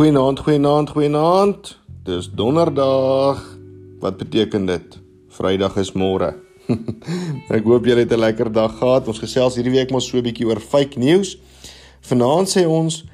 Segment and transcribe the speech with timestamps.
[0.00, 1.78] Goeienaand, goeienaand, goeienaand.
[2.04, 3.58] Dis donderdag.
[4.00, 4.96] Wat beteken dit?
[5.28, 6.30] Vrydag is môre.
[7.56, 9.10] Ek hoop julle het 'n lekker dag gehad.
[9.12, 11.36] Ons gesels hierdie week mos so 'n bietjie oor fake news.
[12.00, 13.04] Vanaand sê ons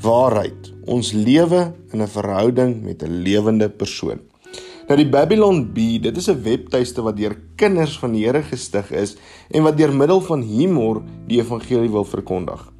[0.00, 0.72] waarheid.
[0.88, 4.24] Ons lewe in 'n verhouding met 'n lewende persoon.
[4.88, 8.90] Nou die Babylon Bee, dit is 'n webtuiste wat deur kinders van die Here gestig
[8.90, 9.16] is
[9.50, 12.72] en wat deur middel van humor die evangelie wil verkondig.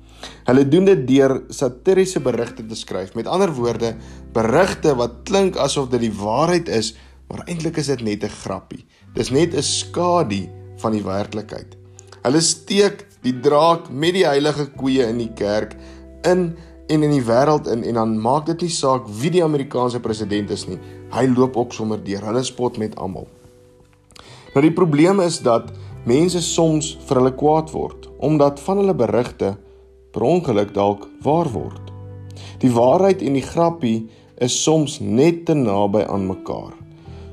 [0.49, 3.15] Hulle doen dit deur satiriese berigte te skryf.
[3.15, 3.95] Met ander woorde,
[4.35, 6.95] berigte wat klink asof dit die waarheid is,
[7.31, 8.85] maar eintlik is dit net 'n grappie.
[9.15, 11.77] Dis net 'n skadu van die werklikheid.
[12.23, 15.77] Hulle steek die draak met die heilige koeie in die kerk
[16.23, 16.57] in
[16.89, 20.51] en in die wêreld in en dan maak dit nie saak wie die Amerikaanse president
[20.51, 20.79] is nie.
[21.11, 22.25] Hy loop ook sommer deur.
[22.25, 23.29] Hulle spot met almal.
[24.55, 25.71] Nou die probleem is dat
[26.05, 29.57] mense soms vir hulle kwaad word omdat van hulle berigte
[30.13, 31.93] per ongeluk dalk waar word.
[32.63, 34.09] Die waarheid en die grappie
[34.43, 36.73] is soms net te naby aan mekaar.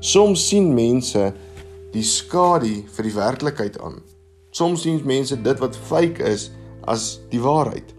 [0.00, 1.30] Soms sien mense
[1.92, 4.00] die skadu vir die werklikheid aan.
[4.56, 6.50] Soms sien mense dit wat fake is
[6.88, 7.94] as die waarheid.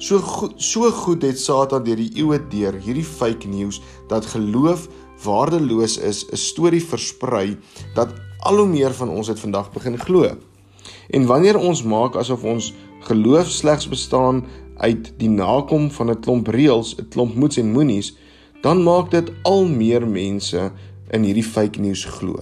[0.00, 4.88] So goed, so goed het Satan deur die eeue deur hierdie fake news dat geloof
[5.24, 7.58] waardeloos is, 'n storie versprei
[7.94, 8.08] dat
[8.40, 10.36] al hoe meer van ons dit vandag begin glo.
[11.10, 14.44] En wanneer ons maak asof ons geloof slegs bestaan
[14.80, 18.16] uit die nakom van 'n klomp reëls, 'n klomp moets en moenies,
[18.62, 20.72] dan maak dit al meer mense
[21.10, 22.40] in hierdie fake news glo.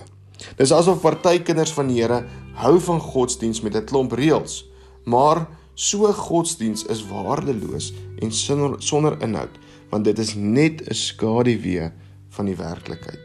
[0.56, 4.64] Dis asof party kinders van die Here hou van godsdiens met 'n klomp reëls,
[5.04, 9.58] maar so godsdiens is waardeloos en sonder sonder inhoud,
[9.90, 11.90] want dit is net 'n skaduwee
[12.28, 13.20] van die werklikheid.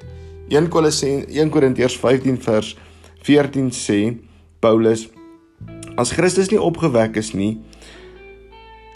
[0.49, 2.77] 1 Kolossense 1 Korintiërs 15 vers
[3.21, 4.17] 14 sê
[4.59, 5.09] Paulus
[5.95, 7.59] As Christus nie opgewek is nie,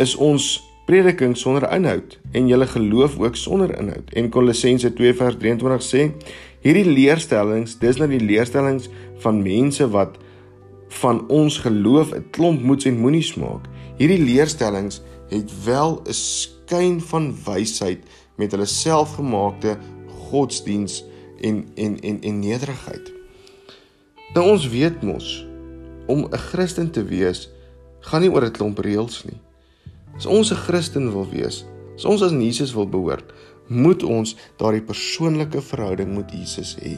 [0.02, 4.10] is ons prediking sonder inhoud en julle geloof ook sonder inhoud.
[4.18, 6.06] En Kolossense 2 vers 23 sê:
[6.66, 8.90] Hierdie leerstellings, dis nou die leerstellings
[9.22, 10.18] van mense wat
[11.02, 13.70] van ons geloof 'n klomp moets en moenies maak.
[13.98, 18.02] Hierdie leerstellings het wel 'n skyn van wysheid
[18.38, 19.78] met hulle selfgemaakte
[20.30, 21.04] godsdiens
[21.42, 23.14] en en en en nederigheid.
[24.34, 25.47] Nou ons weet mos
[26.08, 27.50] om 'n Christen te wees
[28.02, 29.40] gaan nie oor 'n klomp reëls nie.
[30.16, 33.34] As ons 'n Christen wil wees, as ons aan Jesus wil behoort,
[33.68, 36.98] moet ons daardie persoonlike verhouding met Jesus hê.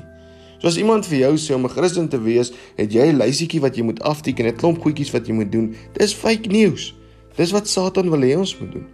[0.60, 3.62] So as iemand vir jou sê om 'n Christen te wees, het jy 'n lysietjie
[3.62, 5.76] wat jy moet afteken, 'n klomp goedjies wat jy moet doen.
[5.94, 6.94] Dis fake news.
[7.36, 8.88] Dis wat Satan wil hê ons moet doen.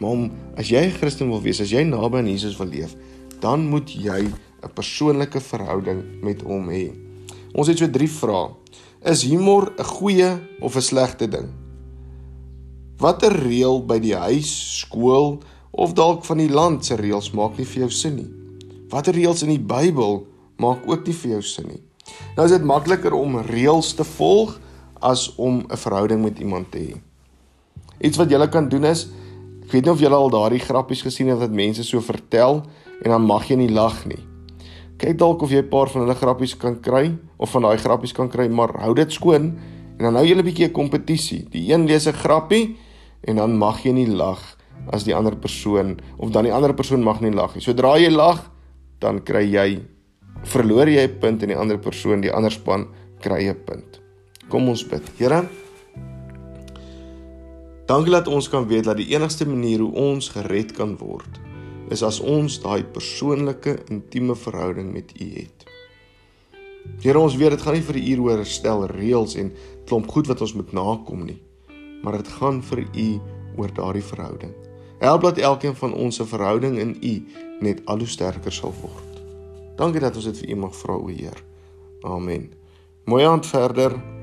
[0.00, 2.96] Maar om as jy 'n Christen wil wees, as jy naby aan Jesus wil leef,
[3.40, 4.26] dan moet jy
[4.62, 6.90] 'n persoonlike verhouding met hom hê.
[7.52, 8.52] Ons het so drie vrae.
[9.04, 10.30] Is humor 'n goeie
[10.60, 11.48] of 'n slegte ding?
[12.98, 17.66] Watter reël by die huis, skool of dalk van die land se reëls maak nie
[17.66, 18.30] vir jou sin nie?
[18.88, 20.26] Watter reëls in die Bybel
[20.56, 21.82] maak ook nie vir jou sin nie?
[22.36, 24.60] Nou is dit makliker om reëls te volg
[25.00, 27.00] as om 'n verhouding met iemand te hê.
[28.00, 29.08] Iets wat jy kan doen is
[29.62, 32.62] ek weet nie of jy al daardie grappies gesien het wat mense so vertel
[33.02, 34.31] en dan mag jy nie lag nie
[35.02, 38.12] kyk dalk of jy 'n paar van hulle grappies kan kry of van daai grappies
[38.14, 39.58] kan kry, maar hou dit skoon
[39.98, 41.46] en dan hou jy 'n bietjie 'n kompetisie.
[41.50, 42.76] Die een lees 'n grappie
[43.26, 44.38] en dan mag jy nie lag
[44.90, 47.62] as die ander persoon of dan die ander persoon mag nie lag nie.
[47.62, 48.50] Sodra jy lag,
[49.00, 49.82] dan kry jy
[50.44, 52.86] verloor jy 'n punt en die ander persoon, die ander span
[53.20, 54.00] kry 'n punt.
[54.48, 55.02] Kom ons bid.
[55.18, 55.48] Here,
[57.86, 61.51] dankie dat ons kan weet dat die enigste manier hoe ons gered kan word
[61.92, 65.66] is as ons daai persoonlike intieme verhouding met U het.
[67.02, 69.52] Here ons weet dit gaan nie vir U oor stel reëls en
[69.86, 71.38] klomp goed wat ons moet nakom nie,
[72.02, 73.08] maar dit gaan vir U
[73.60, 74.54] oor daardie verhouding.
[75.02, 77.14] Help dat elkeen van ons se verhouding in U
[77.60, 79.22] net al hoe sterker sal word.
[79.76, 81.38] Dankie dat ons dit vir U mag vra o Heer.
[82.06, 82.50] Amen.
[83.10, 84.21] Mooi aand verder.